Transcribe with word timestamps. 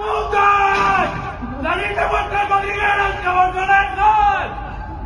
putas! 0.00 1.08
¡Salid 1.62 1.94
de 1.96 2.06
vuestras 2.08 2.48
madrigueras, 2.48 3.20
que 3.20 3.28
vos 3.28 3.50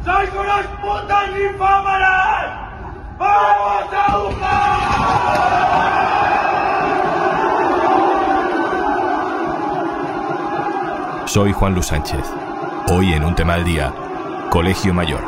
¡Sois 0.04 0.30
unos 0.32 0.66
putas 0.82 1.28
infámaras! 1.30 2.46
¡Vamos 3.18 3.92
a 3.92 4.14
Soy 11.26 11.52
Juan 11.52 11.74
Luis 11.74 11.86
Sánchez. 11.86 12.30
Hoy 12.92 13.12
en 13.14 13.24
un 13.24 13.34
tema 13.34 13.54
al 13.54 13.64
día, 13.64 13.92
Colegio 14.50 14.94
Mayor, 14.94 15.24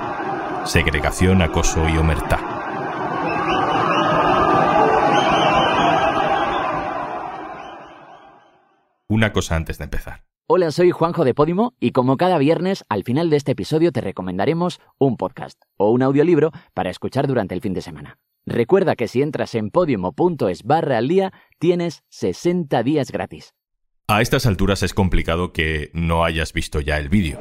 segregación, 0.65 1.43
acoso 1.43 1.89
y 1.89 1.99
omertá. 1.99 2.56
Una 9.17 9.33
cosa 9.33 9.57
antes 9.57 9.79
de 9.79 9.85
empezar. 9.85 10.25
Hola, 10.47 10.71
soy 10.71 10.91
Juanjo 10.91 11.25
de 11.25 11.33
Podimo 11.33 11.73
y 11.81 11.93
como 11.93 12.19
cada 12.19 12.37
viernes, 12.37 12.85
al 12.91 13.03
final 13.03 13.31
de 13.31 13.39
este 13.39 13.53
episodio 13.53 13.91
te 13.91 14.03
recomendaremos 14.03 14.79
un 14.99 15.17
podcast 15.17 15.59
o 15.79 15.91
un 15.91 16.03
audiolibro 16.03 16.53
para 16.75 16.91
escuchar 16.91 17.27
durante 17.27 17.55
el 17.55 17.63
fin 17.63 17.73
de 17.73 17.81
semana. 17.81 18.19
Recuerda 18.45 18.95
que 18.95 19.09
si 19.09 19.23
entras 19.23 19.55
en 19.55 19.71
podimo.es 19.71 20.65
barra 20.65 20.99
al 20.99 21.09
día, 21.09 21.33
tienes 21.59 22.05
60 22.11 22.83
días 22.83 23.11
gratis. 23.11 23.55
A 24.07 24.21
estas 24.21 24.45
alturas 24.45 24.83
es 24.83 24.93
complicado 24.93 25.55
que 25.55 25.91
no 25.95 26.23
hayas 26.23 26.53
visto 26.53 26.83
ya 26.83 26.99
el 26.99 27.09
vídeo. 27.09 27.41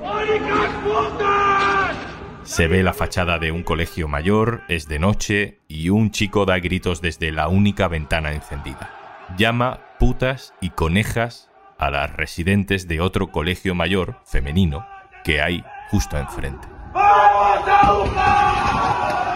Se 2.43 2.69
ve 2.69 2.83
la 2.83 2.93
fachada 2.93 3.37
de 3.37 3.51
un 3.51 3.63
colegio 3.63 4.07
mayor, 4.07 4.61
es 4.69 4.87
de 4.87 4.99
noche 4.99 5.59
y 5.67 5.89
un 5.89 6.11
chico 6.11 6.45
da 6.45 6.57
gritos 6.59 7.01
desde 7.01 7.33
la 7.33 7.49
única 7.49 7.89
ventana 7.89 8.31
encendida. 8.31 9.27
Llama 9.37 9.81
putas 9.99 10.53
y 10.61 10.69
conejas 10.69 11.49
a 11.77 11.89
las 11.89 12.13
residentes 12.15 12.87
de 12.87 13.01
otro 13.01 13.31
colegio 13.31 13.75
mayor, 13.75 14.19
femenino, 14.25 14.85
que 15.23 15.41
hay 15.41 15.63
justo 15.89 16.17
enfrente. 16.17 16.67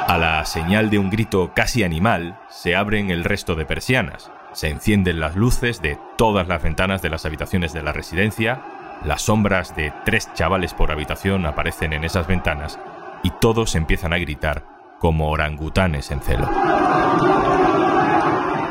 A 0.09 0.17
la 0.19 0.43
señal 0.45 0.89
de 0.89 0.97
un 0.97 1.09
grito 1.09 1.51
casi 1.53 1.83
animal, 1.83 2.39
se 2.49 2.75
abren 2.75 3.11
el 3.11 3.23
resto 3.23 3.55
de 3.55 3.65
persianas, 3.65 4.31
se 4.53 4.69
encienden 4.69 5.19
las 5.19 5.35
luces 5.35 5.81
de 5.81 5.99
todas 6.17 6.47
las 6.47 6.63
ventanas 6.63 7.01
de 7.01 7.09
las 7.09 7.25
habitaciones 7.25 7.73
de 7.73 7.83
la 7.83 7.91
residencia, 7.91 8.61
las 9.03 9.21
sombras 9.21 9.75
de 9.75 9.93
tres 10.05 10.33
chavales 10.33 10.73
por 10.73 10.91
habitación 10.91 11.45
aparecen 11.45 11.93
en 11.93 12.03
esas 12.03 12.27
ventanas 12.27 12.79
y 13.23 13.31
todos 13.39 13.75
empiezan 13.75 14.13
a 14.13 14.17
gritar 14.17 14.63
como 14.99 15.29
orangutanes 15.29 16.11
en 16.11 16.21
celo. 16.21 16.49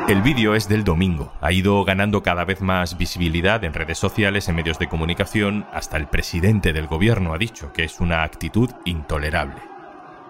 El 0.09 0.23
vídeo 0.23 0.55
es 0.55 0.67
del 0.67 0.83
domingo. 0.83 1.31
Ha 1.39 1.51
ido 1.51 1.83
ganando 1.83 2.23
cada 2.23 2.43
vez 2.43 2.61
más 2.61 2.97
visibilidad 2.97 3.63
en 3.63 3.75
redes 3.75 3.99
sociales, 3.99 4.49
en 4.49 4.55
medios 4.55 4.79
de 4.79 4.87
comunicación. 4.89 5.67
Hasta 5.71 5.97
el 5.97 6.07
presidente 6.07 6.73
del 6.73 6.87
gobierno 6.87 7.31
ha 7.31 7.37
dicho 7.37 7.71
que 7.73 7.83
es 7.83 7.99
una 7.99 8.23
actitud 8.23 8.71
intolerable. 8.85 9.61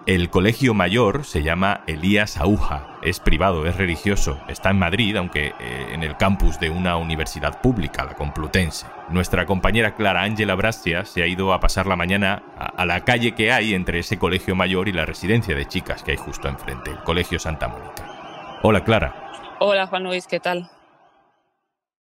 El 0.04 0.28
colegio 0.28 0.74
mayor 0.74 1.24
se 1.24 1.42
llama 1.42 1.80
Elías 1.86 2.36
Aúja, 2.36 2.98
es 3.00 3.20
privado, 3.20 3.64
es 3.64 3.74
religioso, 3.76 4.38
está 4.48 4.68
en 4.68 4.78
Madrid, 4.78 5.16
aunque 5.16 5.54
eh, 5.58 5.86
en 5.92 6.02
el 6.02 6.18
campus 6.18 6.60
de 6.60 6.68
una 6.68 6.98
universidad 6.98 7.62
pública, 7.62 8.04
la 8.04 8.14
Complutense. 8.16 8.86
Nuestra 9.08 9.46
compañera 9.46 9.94
Clara 9.94 10.24
Ángela 10.24 10.56
Brastia 10.56 11.06
se 11.06 11.22
ha 11.22 11.26
ido 11.26 11.54
a 11.54 11.60
pasar 11.60 11.86
la 11.86 11.96
mañana 11.96 12.42
a, 12.58 12.66
a, 12.66 12.84
la 12.84 13.00
calle 13.00 13.32
que 13.32 13.50
hay 13.50 13.72
entre 13.72 14.00
ese 14.00 14.18
colegio 14.18 14.54
mayor 14.54 14.88
y 14.88 14.92
la 14.92 15.06
residencia 15.06 15.54
de 15.54 15.66
chicas 15.66 16.02
que 16.02 16.10
hay 16.10 16.18
justo 16.18 16.48
enfrente, 16.48 16.90
el 16.90 16.98
Colegio 16.98 17.38
Santa 17.38 17.68
Mónica. 17.68 18.58
Hola 18.62 18.84
Clara. 18.84 19.29
Hola 19.62 19.86
Juan 19.88 20.04
Luis, 20.04 20.26
¿qué 20.26 20.40
tal? 20.40 20.70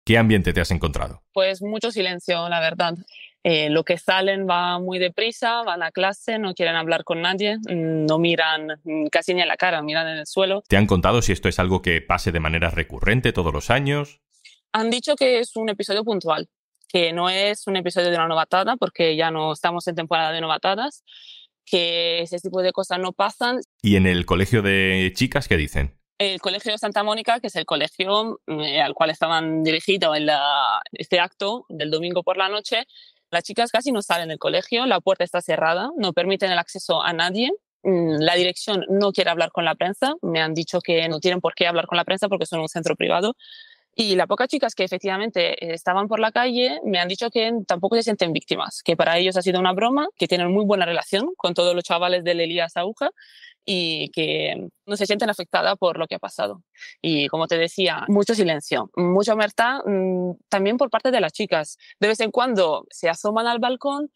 ¿Qué 0.02 0.16
ambiente 0.16 0.54
te 0.54 0.62
has 0.62 0.70
encontrado? 0.70 1.22
Pues 1.34 1.60
mucho 1.60 1.90
silencio, 1.90 2.48
la 2.48 2.58
verdad. 2.58 2.94
Eh, 3.42 3.68
lo 3.68 3.84
que 3.84 3.98
salen 3.98 4.48
va 4.48 4.78
muy 4.78 4.98
deprisa, 4.98 5.62
van 5.62 5.82
a 5.82 5.90
clase, 5.90 6.38
no 6.38 6.54
quieren 6.54 6.74
hablar 6.74 7.04
con 7.04 7.20
nadie, 7.20 7.58
mm, 7.58 8.06
no 8.06 8.18
miran 8.18 8.80
mm, 8.84 9.08
casi 9.08 9.34
ni 9.34 9.42
a 9.42 9.46
la 9.46 9.58
cara, 9.58 9.82
miran 9.82 10.08
en 10.08 10.18
el 10.20 10.26
suelo. 10.26 10.62
¿Te 10.66 10.78
han 10.78 10.86
contado 10.86 11.20
si 11.20 11.32
esto 11.32 11.50
es 11.50 11.58
algo 11.58 11.82
que 11.82 12.00
pase 12.00 12.32
de 12.32 12.40
manera 12.40 12.70
recurrente 12.70 13.34
todos 13.34 13.52
los 13.52 13.68
años? 13.68 14.22
Han 14.72 14.88
dicho 14.88 15.14
que 15.14 15.40
es 15.40 15.54
un 15.54 15.68
episodio 15.68 16.02
puntual, 16.02 16.48
que 16.88 17.12
no 17.12 17.28
es 17.28 17.66
un 17.66 17.76
episodio 17.76 18.08
de 18.08 18.16
una 18.16 18.26
novatada, 18.26 18.76
porque 18.76 19.16
ya 19.16 19.30
no 19.30 19.52
estamos 19.52 19.86
en 19.86 19.96
temporada 19.96 20.32
de 20.32 20.40
novatadas, 20.40 21.04
que 21.66 22.22
ese 22.22 22.38
tipo 22.38 22.62
de 22.62 22.72
cosas 22.72 23.00
no 23.00 23.12
pasan. 23.12 23.60
¿Y 23.82 23.96
en 23.96 24.06
el 24.06 24.24
colegio 24.24 24.62
de 24.62 25.12
chicas 25.14 25.46
qué 25.46 25.58
dicen? 25.58 25.98
El 26.18 26.40
Colegio 26.40 26.76
Santa 26.78 27.02
Mónica, 27.02 27.40
que 27.40 27.48
es 27.48 27.56
el 27.56 27.66
colegio 27.66 28.40
eh, 28.46 28.80
al 28.80 28.94
cual 28.94 29.10
estaban 29.10 29.62
dirigidos 29.62 30.16
en 30.16 30.28
este 30.92 31.20
acto 31.20 31.66
del 31.68 31.90
domingo 31.90 32.22
por 32.22 32.36
la 32.36 32.48
noche, 32.48 32.86
las 33.30 33.42
chicas 33.42 33.72
casi 33.72 33.90
no 33.90 34.00
salen 34.00 34.28
del 34.28 34.38
colegio, 34.38 34.86
la 34.86 35.00
puerta 35.00 35.24
está 35.24 35.40
cerrada, 35.40 35.90
no 35.96 36.12
permiten 36.12 36.52
el 36.52 36.58
acceso 36.58 37.02
a 37.02 37.12
nadie. 37.12 37.50
Mm, 37.82 38.20
la 38.20 38.34
dirección 38.36 38.84
no 38.88 39.12
quiere 39.12 39.30
hablar 39.30 39.50
con 39.50 39.64
la 39.64 39.74
prensa, 39.74 40.14
me 40.22 40.40
han 40.40 40.54
dicho 40.54 40.80
que 40.80 41.08
no 41.08 41.18
tienen 41.18 41.40
por 41.40 41.54
qué 41.54 41.66
hablar 41.66 41.86
con 41.86 41.96
la 41.96 42.04
prensa 42.04 42.28
porque 42.28 42.46
son 42.46 42.60
un 42.60 42.68
centro 42.68 42.94
privado. 42.96 43.34
Y 43.96 44.16
las 44.16 44.26
pocas 44.26 44.48
chicas 44.48 44.74
que 44.74 44.84
efectivamente 44.84 45.72
estaban 45.72 46.08
por 46.08 46.18
la 46.18 46.32
calle 46.32 46.80
me 46.84 46.98
han 46.98 47.08
dicho 47.08 47.30
que 47.30 47.52
tampoco 47.66 47.96
se 47.96 48.02
sienten 48.02 48.32
víctimas, 48.32 48.82
que 48.84 48.96
para 48.96 49.18
ellos 49.18 49.36
ha 49.36 49.42
sido 49.42 49.60
una 49.60 49.72
broma, 49.72 50.08
que 50.16 50.26
tienen 50.26 50.50
muy 50.52 50.64
buena 50.64 50.84
relación 50.84 51.30
con 51.36 51.54
todos 51.54 51.74
los 51.74 51.84
chavales 51.84 52.24
del 52.24 52.40
Elías 52.40 52.76
Aguja 52.76 53.10
y 53.64 54.10
que 54.10 54.68
no 54.86 54.96
se 54.96 55.06
sienten 55.06 55.30
afectadas 55.30 55.76
por 55.78 55.98
lo 55.98 56.06
que 56.06 56.16
ha 56.16 56.18
pasado. 56.18 56.62
Y 57.00 57.28
como 57.28 57.46
te 57.46 57.56
decía, 57.56 58.04
mucho 58.08 58.34
silencio, 58.34 58.90
mucha 58.96 59.34
omertá 59.34 59.82
mm, 59.86 60.32
también 60.48 60.76
por 60.76 60.90
parte 60.90 61.10
de 61.10 61.20
las 61.20 61.32
chicas. 61.32 61.78
De 62.00 62.08
vez 62.08 62.20
en 62.20 62.30
cuando 62.30 62.84
se 62.90 63.08
asoman 63.08 63.46
al 63.46 63.60
balcón, 63.60 64.10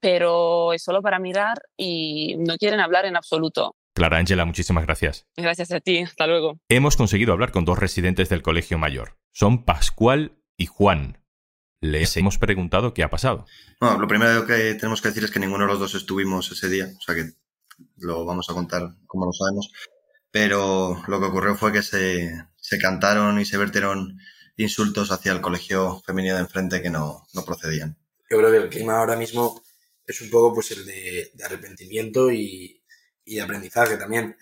pero 0.00 0.72
es 0.72 0.82
solo 0.82 1.02
para 1.02 1.18
mirar 1.18 1.62
y 1.76 2.36
no 2.38 2.56
quieren 2.56 2.80
hablar 2.80 3.04
en 3.04 3.16
absoluto. 3.16 3.76
Clara 4.00 4.16
Ángela, 4.16 4.46
muchísimas 4.46 4.86
gracias. 4.86 5.26
Gracias 5.36 5.72
a 5.72 5.80
ti, 5.80 5.98
hasta 5.98 6.26
luego. 6.26 6.58
Hemos 6.70 6.96
conseguido 6.96 7.34
hablar 7.34 7.52
con 7.52 7.66
dos 7.66 7.78
residentes 7.78 8.30
del 8.30 8.40
Colegio 8.40 8.78
Mayor. 8.78 9.18
Son 9.30 9.66
Pascual 9.66 10.38
y 10.56 10.64
Juan. 10.64 11.22
Les 11.82 12.16
hemos 12.16 12.38
preguntado 12.38 12.94
qué 12.94 13.02
ha 13.02 13.10
pasado. 13.10 13.44
Bueno, 13.78 13.98
lo 13.98 14.08
primero 14.08 14.46
que 14.46 14.72
tenemos 14.76 15.02
que 15.02 15.08
decir 15.08 15.24
es 15.24 15.30
que 15.30 15.38
ninguno 15.38 15.66
de 15.66 15.72
los 15.72 15.80
dos 15.80 15.94
estuvimos 15.94 16.50
ese 16.50 16.70
día, 16.70 16.86
o 16.86 17.02
sea 17.02 17.14
que 17.14 17.32
lo 17.98 18.24
vamos 18.24 18.48
a 18.48 18.54
contar 18.54 18.88
como 19.06 19.26
lo 19.26 19.34
sabemos, 19.34 19.70
pero 20.30 21.02
lo 21.06 21.20
que 21.20 21.26
ocurrió 21.26 21.54
fue 21.54 21.70
que 21.70 21.82
se, 21.82 22.32
se 22.56 22.78
cantaron 22.78 23.38
y 23.38 23.44
se 23.44 23.58
vertieron 23.58 24.18
insultos 24.56 25.12
hacia 25.12 25.32
el 25.32 25.42
colegio 25.42 26.00
femenino 26.06 26.36
de 26.36 26.40
enfrente 26.40 26.80
que 26.80 26.88
no, 26.88 27.26
no, 27.34 27.44
procedían. 27.44 27.98
Yo 28.30 28.38
creo 28.38 28.50
que 28.50 28.64
el 28.64 28.70
clima 28.70 28.98
ahora 28.98 29.16
mismo 29.16 29.62
es 30.06 30.22
un 30.22 30.30
poco 30.30 30.54
pues 30.54 30.70
el 30.70 30.86
de, 30.86 31.32
de 31.34 31.44
arrepentimiento 31.44 32.32
y, 32.32 32.79
y, 33.24 33.36
de 33.36 33.42
aprendizaje 33.42 33.96
también. 33.96 34.36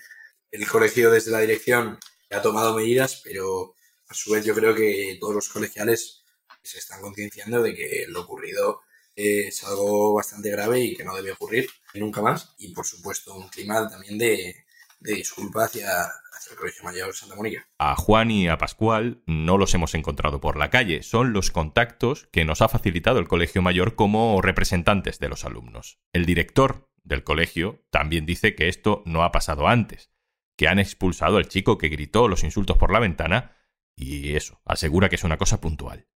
El 0.50 0.66
colegio 0.66 1.10
desde 1.10 1.30
la 1.30 1.40
dirección 1.40 1.98
ha 2.30 2.42
tomado 2.42 2.74
medidas, 2.74 3.20
pero 3.24 3.74
a 4.08 4.14
su 4.14 4.32
vez 4.32 4.44
yo 4.44 4.54
creo 4.54 4.74
que 4.74 5.16
todos 5.20 5.34
los 5.34 5.48
colegiales 5.48 6.24
se 6.62 6.78
están 6.78 7.00
concienciando 7.00 7.62
de 7.62 7.74
que 7.74 8.06
lo 8.08 8.22
ocurrido 8.22 8.82
es 9.14 9.64
algo 9.64 10.14
bastante 10.14 10.50
grave 10.50 10.80
y 10.80 10.96
que 10.96 11.04
no 11.04 11.16
debe 11.16 11.32
ocurrir 11.32 11.68
nunca 11.94 12.22
más. 12.22 12.54
Y 12.58 12.72
por 12.72 12.86
supuesto, 12.86 13.34
un 13.34 13.48
clima 13.48 13.88
también 13.88 14.16
de, 14.16 14.64
de 15.00 15.14
disculpa 15.14 15.64
hacia, 15.64 15.88
hacia, 16.02 16.52
el 16.52 16.56
Colegio 16.56 16.84
Mayor 16.84 17.14
Santa 17.14 17.34
Mónica. 17.34 17.66
A 17.78 17.96
Juan 17.96 18.30
y 18.30 18.48
a 18.48 18.58
Pascual 18.58 19.22
no 19.26 19.58
los 19.58 19.74
hemos 19.74 19.94
encontrado 19.94 20.40
por 20.40 20.56
la 20.56 20.70
calle, 20.70 21.02
son 21.02 21.32
los 21.32 21.50
contactos 21.50 22.28
que 22.32 22.44
nos 22.44 22.62
ha 22.62 22.68
facilitado 22.68 23.18
el 23.18 23.28
Colegio 23.28 23.60
Mayor 23.60 23.96
como 23.96 24.40
representantes 24.40 25.18
de 25.18 25.28
los 25.28 25.44
alumnos. 25.44 25.98
El 26.12 26.24
director 26.24 26.88
del 27.08 27.24
colegio 27.24 27.84
también 27.91 28.26
dice 28.26 28.54
que 28.54 28.69
esto 28.69 29.02
no 29.06 29.24
ha 29.24 29.32
pasado 29.32 29.66
antes, 29.66 30.10
que 30.56 30.69
han 30.69 30.78
expulsado 30.78 31.38
al 31.38 31.48
chico 31.48 31.78
que 31.78 31.88
gritó 31.88 32.28
los 32.28 32.44
insultos 32.44 32.76
por 32.76 32.92
la 32.92 33.00
ventana 33.00 33.56
y 33.96 34.34
eso, 34.34 34.60
asegura 34.64 35.08
que 35.08 35.16
es 35.16 35.24
una 35.24 35.38
cosa 35.38 35.60
puntual. 35.60 36.06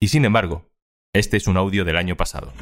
Y 0.00 0.08
sin 0.08 0.24
embargo, 0.24 0.70
este 1.14 1.36
es 1.36 1.46
un 1.46 1.56
audio 1.56 1.84
del 1.84 1.96
año 1.96 2.16
pasado. 2.16 2.52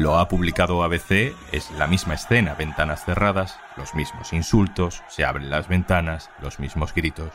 Lo 0.00 0.16
ha 0.16 0.28
publicado 0.28 0.82
ABC, 0.82 1.34
es 1.52 1.70
la 1.72 1.86
misma 1.86 2.14
escena, 2.14 2.54
ventanas 2.54 3.04
cerradas, 3.04 3.58
los 3.76 3.94
mismos 3.94 4.32
insultos, 4.32 5.02
se 5.08 5.26
abren 5.26 5.50
las 5.50 5.68
ventanas, 5.68 6.30
los 6.40 6.58
mismos 6.58 6.94
gritos. 6.94 7.30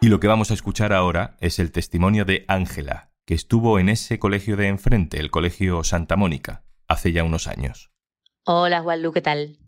Y 0.00 0.08
lo 0.08 0.18
que 0.18 0.26
vamos 0.26 0.50
a 0.50 0.54
escuchar 0.54 0.94
ahora 0.94 1.36
es 1.38 1.58
el 1.58 1.72
testimonio 1.72 2.24
de 2.24 2.46
Ángela, 2.48 3.10
que 3.26 3.34
estuvo 3.34 3.78
en 3.78 3.90
ese 3.90 4.18
colegio 4.18 4.56
de 4.56 4.68
enfrente, 4.68 5.20
el 5.20 5.30
Colegio 5.30 5.84
Santa 5.84 6.16
Mónica, 6.16 6.64
hace 6.88 7.12
ya 7.12 7.24
unos 7.24 7.46
años. 7.46 7.90
Hola, 8.46 8.80
Juanlu, 8.80 9.12
¿qué 9.12 9.20
tal? 9.20 9.58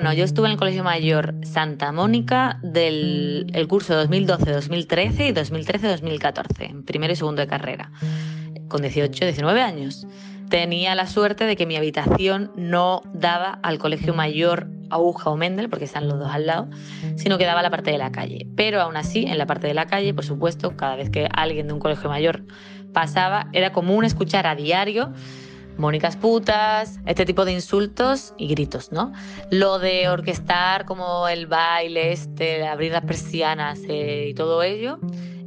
Bueno, 0.00 0.14
yo 0.14 0.24
estuve 0.24 0.46
en 0.46 0.52
el 0.52 0.58
Colegio 0.58 0.82
Mayor 0.82 1.34
Santa 1.42 1.92
Mónica 1.92 2.58
del 2.62 3.50
el 3.52 3.68
curso 3.68 4.02
2012-2013 4.02 5.28
y 5.28 5.34
2013-2014, 5.34 6.86
primero 6.86 7.12
y 7.12 7.16
segundo 7.16 7.42
de 7.42 7.46
carrera, 7.46 7.92
con 8.68 8.80
18, 8.80 9.26
19 9.26 9.60
años. 9.60 10.06
Tenía 10.48 10.94
la 10.94 11.06
suerte 11.06 11.44
de 11.44 11.54
que 11.54 11.66
mi 11.66 11.76
habitación 11.76 12.50
no 12.56 13.02
daba 13.12 13.60
al 13.62 13.78
Colegio 13.78 14.14
Mayor 14.14 14.70
Aguja 14.88 15.28
o 15.28 15.36
Mendel, 15.36 15.68
porque 15.68 15.84
están 15.84 16.08
los 16.08 16.18
dos 16.18 16.32
al 16.32 16.46
lado, 16.46 16.70
sino 17.16 17.36
que 17.36 17.44
daba 17.44 17.60
a 17.60 17.64
la 17.64 17.70
parte 17.70 17.90
de 17.90 17.98
la 17.98 18.10
calle. 18.10 18.46
Pero 18.56 18.80
aún 18.80 18.96
así, 18.96 19.26
en 19.26 19.36
la 19.36 19.44
parte 19.44 19.66
de 19.66 19.74
la 19.74 19.84
calle, 19.84 20.14
por 20.14 20.24
supuesto, 20.24 20.78
cada 20.78 20.96
vez 20.96 21.10
que 21.10 21.28
alguien 21.30 21.66
de 21.66 21.74
un 21.74 21.78
colegio 21.78 22.08
mayor 22.08 22.46
pasaba, 22.94 23.48
era 23.52 23.70
común 23.72 24.06
escuchar 24.06 24.46
a 24.46 24.54
diario 24.54 25.12
Mónicas 25.80 26.16
putas, 26.16 27.00
este 27.06 27.24
tipo 27.24 27.44
de 27.44 27.52
insultos 27.52 28.34
y 28.36 28.48
gritos, 28.48 28.92
¿no? 28.92 29.12
Lo 29.50 29.78
de 29.78 30.08
orquestar 30.08 30.84
como 30.84 31.26
el 31.26 31.46
baile, 31.46 32.12
este, 32.12 32.66
abrir 32.66 32.92
las 32.92 33.04
persianas 33.04 33.80
eh, 33.88 34.28
y 34.30 34.34
todo 34.34 34.62
ello 34.62 34.98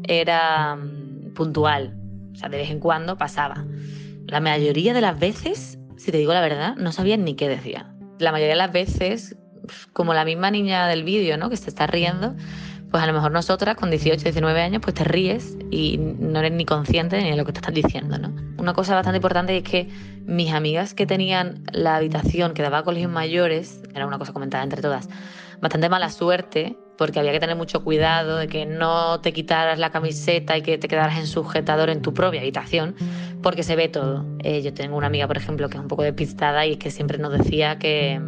era 0.03 0.75
mm, 0.75 1.33
puntual, 1.33 1.95
o 2.33 2.35
sea, 2.35 2.50
de 2.50 2.57
vez 2.57 2.69
en 2.69 2.80
cuando 2.80 3.18
pasaba. 3.18 3.65
La 4.27 4.39
mayoría 4.39 4.94
de 4.94 5.01
las 5.01 5.19
veces, 5.19 5.77
si 5.97 6.12
te 6.12 6.18
digo 6.18 6.33
la 6.33 6.41
verdad, 6.41 6.75
no 6.75 6.91
sabían 6.91 7.24
ni 7.24 7.36
qué 7.36 7.47
decía. 7.47 7.94
La 8.19 8.31
mayoría 8.31 8.53
de 8.53 8.57
las 8.57 8.71
veces, 8.71 9.38
como 9.94 10.13
la 10.13 10.25
misma 10.25 10.51
niña 10.51 10.88
del 10.88 11.03
vídeo, 11.03 11.38
¿no? 11.38 11.50
Que 11.50 11.57
se 11.57 11.69
está 11.69 11.88
riendo, 11.88 12.36
pues 12.91 13.03
a 13.03 13.07
lo 13.07 13.13
mejor 13.13 13.31
nosotras 13.31 13.75
con 13.75 13.89
18, 13.89 14.24
19 14.24 14.62
años, 14.62 14.81
pues 14.81 14.94
te 14.95 15.03
ríes 15.03 15.57
y 15.71 15.97
no 15.97 16.39
eres 16.39 16.51
ni 16.51 16.65
consciente 16.65 17.21
ni 17.21 17.31
de 17.31 17.38
lo 17.38 17.45
que 17.45 17.51
te 17.51 17.59
estás 17.59 17.74
diciendo, 17.74 18.18
¿no? 18.18 18.52
Una 18.63 18.74
cosa 18.74 18.95
bastante 18.95 19.18
importante 19.18 19.57
es 19.57 19.63
que 19.63 19.89
mis 20.25 20.54
amigas 20.54 20.94
que 20.94 21.06
tenían 21.06 21.65
la 21.74 21.98
habitación 21.98 22.54
que 22.54 22.62
daba 22.62 22.77
a 22.77 22.83
colegios 22.83 23.12
mayores, 23.12 23.83
era 23.94 24.07
una 24.07 24.18
cosa 24.18 24.31
comentada 24.31 24.63
entre 24.63 24.81
todas, 24.81 25.10
bastante 25.60 25.89
mala 25.89 26.10
suerte, 26.10 26.77
porque 26.98 27.19
había 27.19 27.33
que 27.33 27.42
tener 27.42 27.57
mucho 27.57 27.83
cuidado 27.83 28.38
de 28.38 28.48
que 28.48 28.65
no 28.65 29.19
te 29.19 29.33
quitaras 29.33 29.80
la 29.80 29.89
camiseta 29.89 30.57
y 30.57 30.62
que 30.62 30.77
te 30.77 30.88
quedaras 30.88 31.19
en 31.19 31.27
sujetador 31.27 31.89
en 31.89 32.01
tu 32.01 32.13
propia 32.13 32.39
habitación, 32.39 32.95
porque 33.42 33.63
se 33.63 33.75
ve 33.75 33.89
todo. 33.89 34.25
Eh, 34.39 34.62
yo 34.62 34.74
tengo 34.74 34.95
una 34.95 35.07
amiga, 35.07 35.27
por 35.27 35.36
ejemplo, 35.36 35.68
que 35.68 35.75
es 35.75 35.81
un 35.81 35.89
poco 35.89 36.04
despistada 36.04 36.65
y 36.65 36.77
que 36.77 36.89
siempre 36.89 37.18
nos 37.18 37.33
decía 37.33 37.77
que 37.80 38.21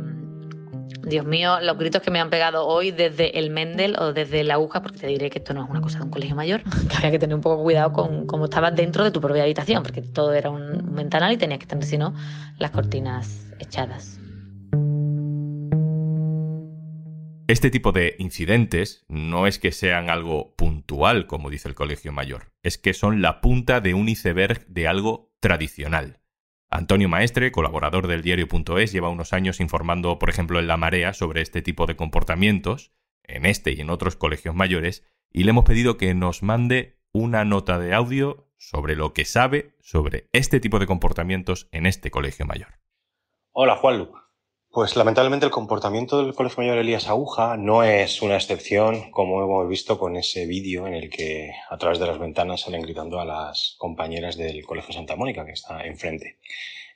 Dios 1.06 1.26
mío, 1.26 1.60
los 1.62 1.78
gritos 1.78 2.02
que 2.02 2.12
me 2.12 2.20
han 2.20 2.30
pegado 2.30 2.66
hoy 2.66 2.92
desde 2.92 3.38
el 3.38 3.50
Mendel 3.50 3.96
o 4.00 4.14
desde 4.14 4.44
la 4.44 4.56
aguja, 4.56 4.82
porque 4.82 5.00
te 5.00 5.08
diré 5.08 5.30
que 5.30 5.40
esto 5.40 5.54
no 5.54 5.64
es 5.64 5.70
una 5.70 5.82
cosa 5.82 6.00
de 6.00 6.06
un 6.06 6.10
colegio 6.10 6.36
mayor, 6.36 6.64
que 6.90 6.98
había 6.98 7.12
que 7.12 7.20
tener 7.20 7.36
un 7.36 7.42
poco 7.42 7.62
cuidado 7.62 7.94
con 7.94 8.26
cómo 8.26 8.46
estabas 8.46 8.76
dentro 8.76 9.04
de 9.04 9.12
tu 9.12 9.22
propia 9.22 9.44
habitación, 9.44 9.84
porque 9.84 10.02
todo 10.02 10.34
era 10.34 10.50
un 10.50 10.96
ventanal 10.96 11.32
y 11.34 11.38
tenías 11.38 11.60
que 11.60 11.68
tener, 11.68 11.86
si 11.86 11.98
no, 11.98 12.14
las 12.58 12.72
cortinas 12.72 13.54
echadas. 13.60 14.20
Este 17.48 17.70
tipo 17.70 17.92
de 17.92 18.16
incidentes 18.18 19.06
no 19.08 19.46
es 19.46 19.60
que 19.60 19.72
sean 19.72 20.10
algo 20.10 20.56
puntual, 20.56 21.28
como 21.28 21.52
dice 21.52 21.68
el 21.68 21.76
colegio 21.76 22.12
mayor, 22.12 22.52
es 22.64 22.80
que 22.80 22.96
son 22.96 23.22
la 23.22 23.40
punta 23.40 23.82
de 23.82 23.94
un 23.94 24.10
iceberg 24.10 24.66
de 24.66 24.88
algo 24.88 25.32
tradicional. 25.40 26.22
Antonio 26.76 27.08
Maestre, 27.08 27.54
colaborador 27.54 28.08
del 28.08 28.22
diario.es, 28.22 28.92
lleva 28.92 29.08
unos 29.08 29.32
años 29.32 29.62
informando, 29.62 30.20
por 30.20 30.30
ejemplo, 30.30 30.60
en 30.60 30.68
La 30.68 30.76
Marea 30.76 31.14
sobre 31.14 31.42
este 31.42 31.62
tipo 31.62 31.86
de 31.86 31.96
comportamientos, 31.96 32.92
en 33.24 33.46
este 33.46 33.72
y 33.72 33.80
en 33.80 33.90
otros 33.90 34.18
colegios 34.18 34.56
mayores, 34.56 35.06
y 35.32 35.46
le 35.46 35.52
hemos 35.52 35.64
pedido 35.64 35.96
que 35.96 36.14
nos 36.14 36.44
mande 36.44 37.00
una 37.14 37.46
nota 37.46 37.80
de 37.80 37.94
audio 37.94 38.50
sobre 38.58 38.98
lo 38.98 39.14
que 39.14 39.24
sabe 39.24 39.74
sobre 39.80 40.28
este 40.34 40.60
tipo 40.60 40.80
de 40.80 40.86
comportamientos 40.86 41.70
en 41.72 41.86
este 41.86 42.12
colegio 42.12 42.46
mayor. 42.46 42.80
Hola, 43.54 43.78
Juanlu. 43.78 44.12
Pues 44.76 44.98
lamentablemente 44.98 45.46
el 45.46 45.54
comportamiento 45.54 46.22
del 46.22 46.34
Colegio 46.34 46.62
Mayor 46.62 46.80
Elías 46.80 47.08
Aguja 47.08 47.56
no 47.56 47.84
es 47.84 48.22
una 48.22 48.36
excepción, 48.36 49.10
como 49.10 49.42
hemos 49.42 49.70
visto 49.70 49.98
con 49.98 50.18
ese 50.18 50.46
vídeo 50.48 50.86
en 50.86 50.94
el 50.94 51.10
que 51.10 51.54
a 51.70 51.78
través 51.78 51.98
de 51.98 52.06
las 52.06 52.20
ventanas 52.20 52.60
salen 52.60 52.82
gritando 52.82 53.22
a 53.22 53.24
las 53.24 53.76
compañeras 53.78 54.36
del 54.36 54.66
Colegio 54.66 54.94
Santa 54.94 55.16
Mónica, 55.16 55.46
que 55.46 55.54
está 55.54 55.86
enfrente. 55.86 56.40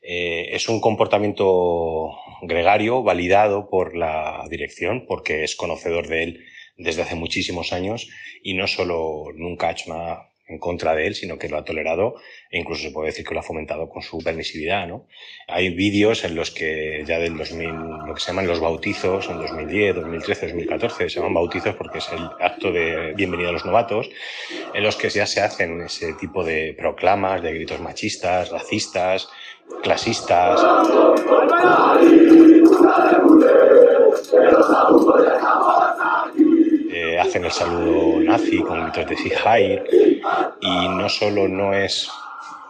Eh, 0.02 0.50
es 0.52 0.68
un 0.68 0.82
comportamiento 0.82 2.18
gregario, 2.42 3.02
validado 3.02 3.70
por 3.70 3.96
la 3.96 4.46
dirección, 4.50 5.06
porque 5.08 5.46
es 5.46 5.56
conocedor 5.56 6.10
de 6.10 6.24
él 6.24 6.46
desde 6.76 7.04
hace 7.04 7.16
muchísimos 7.16 7.72
años 7.72 8.10
y 8.44 8.56
no 8.56 8.68
solo 8.68 9.28
nunca 9.36 9.70
ha 9.70 9.72
hecho 9.72 9.94
nada 9.94 10.30
en 10.50 10.58
contra 10.58 10.96
de 10.96 11.08
él, 11.08 11.16
sino 11.16 11.38
que 11.38 11.48
lo 11.48 11.58
ha 11.58 11.64
tolerado 11.64 12.16
e 12.50 12.60
incluso 12.60 12.82
se 12.82 12.92
puede 12.92 13.10
decir 13.10 13.26
que 13.26 13.34
lo 13.34 13.40
ha 13.40 13.44
fomentado 13.44 13.88
con 13.88 14.02
su 14.02 14.18
permisividad. 14.18 14.88
¿no? 14.88 15.08
Hay 15.48 15.70
vídeos 15.70 16.24
en 16.24 16.36
los 16.36 16.52
que 16.52 17.04
ya 17.06 17.20
del 17.20 17.38
2000, 17.38 17.70
lo 18.08 18.14
que 18.14 18.20
se 18.20 18.28
llaman 18.28 18.48
los 18.48 18.60
bautizos, 18.60 19.30
en 19.30 19.38
2010, 19.38 19.96
2013, 19.96 20.48
2014, 20.48 21.10
se 21.10 21.16
llaman 21.20 21.36
bautizos 21.36 21.76
porque 21.76 22.00
es 22.00 22.10
el 22.12 22.28
acto 22.40 22.72
de 22.72 23.14
bienvenida 23.14 23.50
a 23.50 23.54
los 23.54 23.66
novatos, 23.66 24.10
en 24.74 24.84
los 24.84 24.96
que 24.96 25.10
ya 25.10 25.26
se 25.26 25.42
hacen 25.42 25.82
ese 25.82 26.14
tipo 26.14 26.44
de 26.44 26.76
proclamas, 26.78 27.42
de 27.42 27.54
gritos 27.54 27.80
machistas, 27.80 28.50
racistas, 28.50 29.30
clasistas 29.84 30.60
hacen 37.30 37.46
el 37.46 37.52
saludo 37.52 38.20
nazi 38.22 38.58
con 38.58 38.82
gritos 38.82 39.08
de 39.08 39.16
Heil 39.46 39.84
y 40.62 40.88
no 40.88 41.08
solo 41.10 41.48
no 41.48 41.76
es 41.76 42.10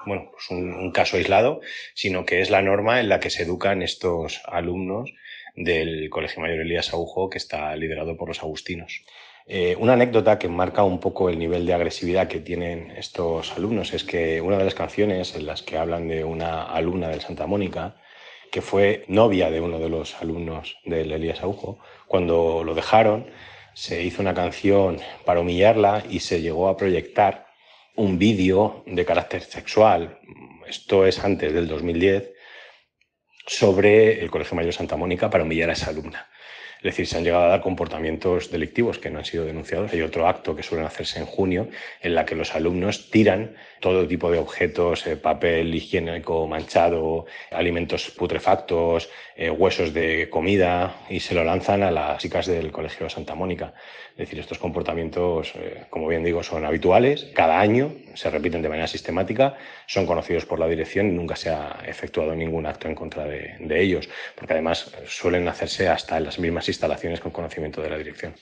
bueno, 0.05 0.31
pues 0.33 0.49
un, 0.49 0.91
caso 0.91 1.15
aislado, 1.15 1.61
sino 1.93 2.25
que 2.25 2.41
es 2.41 2.49
la 2.49 2.61
norma 2.61 2.99
en 2.99 3.07
la 3.07 3.21
que 3.21 3.29
se 3.29 3.43
educan 3.43 3.81
estos 3.81 4.41
alumnos 4.45 5.13
del 5.55 6.09
Colegio 6.09 6.41
Mayor 6.41 6.59
Elías 6.59 6.91
Agujo, 6.91 7.29
que 7.29 7.37
está 7.37 7.73
liderado 7.77 8.17
por 8.17 8.27
los 8.27 8.43
agustinos. 8.43 9.01
Eh, 9.47 9.77
una 9.79 9.93
anécdota 9.93 10.37
que 10.37 10.49
marca 10.49 10.83
un 10.83 10.99
poco 10.99 11.29
el 11.29 11.39
nivel 11.39 11.65
de 11.65 11.73
agresividad 11.73 12.27
que 12.27 12.41
tienen 12.41 12.91
estos 12.91 13.53
alumnos 13.53 13.93
es 13.93 14.03
que 14.03 14.41
una 14.41 14.57
de 14.57 14.65
las 14.65 14.75
canciones 14.75 15.35
en 15.35 15.45
las 15.45 15.61
que 15.61 15.77
hablan 15.77 16.09
de 16.09 16.25
una 16.25 16.63
alumna 16.63 17.07
del 17.07 17.21
Santa 17.21 17.47
Mónica, 17.47 17.95
que 18.51 18.61
fue 18.61 19.05
novia 19.07 19.51
de 19.51 19.61
uno 19.61 19.79
de 19.79 19.87
los 19.87 20.21
alumnos 20.21 20.79
del 20.83 21.13
Elías 21.13 21.43
Agujo, 21.43 21.79
cuando 22.07 22.63
lo 22.65 22.75
dejaron, 22.75 23.27
se 23.79 24.03
hizo 24.03 24.21
una 24.21 24.33
canción 24.33 24.99
para 25.23 25.39
humillarla 25.39 26.03
y 26.09 26.19
se 26.19 26.41
llegó 26.41 26.67
a 26.67 26.75
proyectar 26.75 27.47
un 27.95 28.19
vídeo 28.19 28.83
de 28.85 29.05
carácter 29.05 29.41
sexual, 29.41 30.19
esto 30.67 31.05
es 31.05 31.23
antes 31.23 31.53
del 31.53 31.69
2010, 31.69 32.29
sobre 33.47 34.21
el 34.21 34.29
Colegio 34.29 34.57
Mayor 34.57 34.73
Santa 34.73 34.97
Mónica 34.97 35.29
para 35.29 35.45
humillar 35.45 35.69
a 35.69 35.73
esa 35.73 35.91
alumna. 35.91 36.27
Es 36.79 36.83
decir, 36.83 37.07
se 37.07 37.17
han 37.17 37.25
llegado 37.25 37.43
a 37.43 37.49
dar 37.49 37.61
comportamientos 37.61 38.51
delictivos 38.51 38.99
que 38.99 39.09
no 39.09 39.19
han 39.19 39.25
sido 39.25 39.43
denunciados. 39.43 39.91
Hay 39.91 40.01
otro 40.01 40.27
acto 40.29 40.55
que 40.55 40.63
suelen 40.63 40.87
hacerse 40.87 41.19
en 41.19 41.25
junio 41.25 41.67
en 42.01 42.15
la 42.15 42.25
que 42.25 42.35
los 42.35 42.55
alumnos 42.55 43.11
tiran 43.11 43.53
todo 43.81 44.07
tipo 44.07 44.31
de 44.31 44.37
objetos, 44.37 45.05
eh, 45.05 45.17
papel 45.17 45.75
higiénico 45.75 46.47
manchado, 46.47 47.25
alimentos 47.51 48.11
putrefactos, 48.11 49.09
eh, 49.35 49.49
huesos 49.49 49.93
de 49.93 50.29
comida 50.29 50.95
y 51.09 51.19
se 51.19 51.33
lo 51.33 51.43
lanzan 51.43 51.83
a 51.83 51.91
las 51.91 52.21
chicas 52.21 52.45
del 52.45 52.71
Colegio 52.71 53.09
Santa 53.09 53.35
Mónica. 53.35 53.73
Es 54.11 54.17
decir, 54.17 54.39
estos 54.39 54.57
comportamientos, 54.57 55.53
eh, 55.55 55.83
como 55.89 56.07
bien 56.07 56.23
digo, 56.23 56.43
son 56.43 56.63
habituales. 56.63 57.29
Cada 57.33 57.59
año 57.59 57.91
se 58.19 58.29
repiten 58.29 58.61
de 58.61 58.69
manera 58.69 58.87
sistemática, 58.87 59.55
son 59.87 60.05
conocidos 60.05 60.45
por 60.45 60.59
la 60.59 60.67
dirección 60.67 61.07
y 61.07 61.11
nunca 61.11 61.35
se 61.35 61.49
ha 61.49 61.81
efectuado 61.85 62.35
ningún 62.35 62.65
acto 62.65 62.87
en 62.87 62.95
contra 62.95 63.25
de, 63.25 63.55
de 63.59 63.81
ellos, 63.81 64.09
porque 64.35 64.53
además 64.53 64.91
suelen 65.05 65.47
hacerse 65.47 65.87
hasta 65.87 66.17
en 66.17 66.25
las 66.25 66.37
mismas 66.37 66.67
instalaciones 66.67 67.21
con 67.21 67.31
conocimiento 67.31 67.81
de 67.81 67.89
la 67.89 67.97
dirección. 67.97 68.33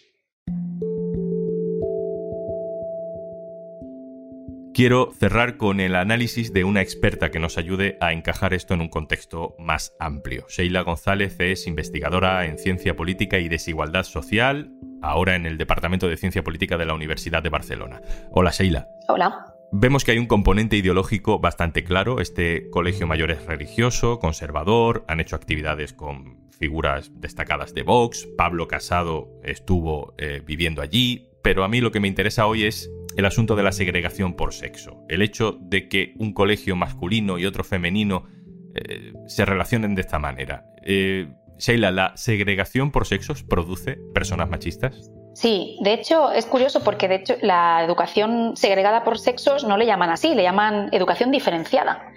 Quiero 4.78 5.12
cerrar 5.12 5.58
con 5.58 5.80
el 5.80 5.96
análisis 5.96 6.54
de 6.54 6.64
una 6.64 6.82
experta 6.82 7.32
que 7.32 7.40
nos 7.40 7.58
ayude 7.58 7.98
a 8.00 8.14
encajar 8.14 8.54
esto 8.54 8.76
en 8.76 8.82
un 8.82 8.90
contexto 8.90 9.56
más 9.58 9.96
amplio. 10.00 10.46
Sheila 10.50 10.82
González 10.82 11.36
es 11.40 11.66
investigadora 11.66 12.46
en 12.46 12.60
ciencia 12.60 12.96
política 12.96 13.40
y 13.40 13.50
desigualdad 13.50 14.04
social, 14.04 14.72
ahora 15.02 15.36
en 15.36 15.48
el 15.48 15.58
Departamento 15.58 16.08
de 16.08 16.18
Ciencia 16.18 16.44
Política 16.44 16.78
de 16.78 16.86
la 16.86 16.94
Universidad 16.94 17.42
de 17.42 17.50
Barcelona. 17.50 18.02
Hola 18.30 18.52
Sheila. 18.52 18.88
Hola. 19.08 19.57
Vemos 19.72 20.06
que 20.06 20.12
hay 20.12 20.18
un 20.18 20.28
componente 20.28 20.78
ideológico 20.78 21.40
bastante 21.40 21.84
claro. 21.84 22.22
Este 22.22 22.70
colegio 22.70 23.06
mayor 23.06 23.32
es 23.32 23.46
religioso, 23.46 24.18
conservador, 24.20 25.04
han 25.08 25.20
hecho 25.20 25.36
actividades 25.36 25.92
con 25.94 26.48
figuras 26.58 27.12
destacadas 27.16 27.74
de 27.74 27.84
Vox, 27.84 28.28
Pablo 28.38 28.68
Casado 28.68 29.30
estuvo 29.44 30.16
eh, 30.18 30.42
viviendo 30.46 30.82
allí, 30.82 31.30
pero 31.44 31.64
a 31.64 31.68
mí 31.68 31.82
lo 31.82 31.92
que 31.92 32.00
me 32.00 32.08
interesa 32.08 32.48
hoy 32.48 32.64
es 32.64 32.90
el 33.16 33.26
asunto 33.26 33.56
de 33.56 33.64
la 33.64 33.72
segregación 33.72 34.36
por 34.36 34.54
sexo. 34.54 35.04
El 35.10 35.22
hecho 35.22 35.58
de 35.62 35.88
que 35.88 36.14
un 36.18 36.34
colegio 36.34 36.76
masculino 36.76 37.38
y 37.38 37.46
otro 37.46 37.64
femenino 37.64 38.26
eh, 38.74 39.14
se 39.28 39.46
relacionen 39.46 39.96
de 39.96 40.02
esta 40.02 40.18
manera. 40.18 40.66
Eh, 40.84 41.28
Sheila, 41.58 41.92
¿la 41.92 42.16
segregación 42.16 42.92
por 42.92 43.06
sexos 43.06 43.44
produce 43.44 43.98
personas 44.14 44.50
machistas? 44.50 45.12
Sí, 45.38 45.78
de 45.82 45.94
hecho 45.94 46.32
es 46.32 46.48
curioso 46.48 46.80
porque 46.84 47.08
de 47.08 47.14
hecho 47.18 47.36
la 47.42 47.84
educación 47.84 48.58
segregada 48.58 49.04
por 49.04 49.20
sexos 49.20 49.66
no 49.66 49.78
le 49.78 49.86
llaman 49.86 50.10
así, 50.10 50.34
le 50.34 50.42
llaman 50.42 50.90
educación 50.92 51.30
diferenciada. 51.30 52.12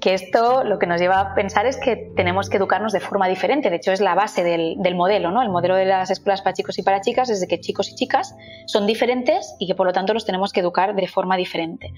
que 0.00 0.14
esto 0.14 0.62
lo 0.62 0.78
que 0.78 0.86
nos 0.86 1.00
lleva 1.00 1.18
a 1.18 1.34
pensar 1.34 1.66
es 1.66 1.78
que 1.78 2.12
tenemos 2.14 2.48
que 2.48 2.58
educarnos 2.58 2.92
de 2.92 3.00
forma 3.00 3.26
diferente. 3.26 3.70
De 3.70 3.76
hecho, 3.76 3.90
es 3.90 4.00
la 4.00 4.14
base 4.14 4.44
del, 4.44 4.76
del, 4.78 4.94
modelo, 4.94 5.32
¿no? 5.32 5.42
El 5.42 5.50
modelo 5.50 5.74
de 5.74 5.84
las 5.84 6.10
escuelas 6.10 6.42
para 6.42 6.54
chicos 6.54 6.78
y 6.78 6.82
para 6.82 7.00
chicas 7.00 7.28
es 7.28 7.40
de 7.40 7.48
que 7.48 7.60
chicos 7.60 7.90
y 7.90 7.96
chicas 7.96 8.36
son 8.66 8.86
diferentes 8.86 9.52
y 9.58 9.66
que 9.66 9.74
por 9.74 9.86
lo 9.86 9.92
tanto 9.92 10.14
los 10.14 10.24
tenemos 10.24 10.52
que 10.52 10.60
educar 10.60 10.94
de 10.94 11.08
forma 11.08 11.36
diferente. 11.36 11.92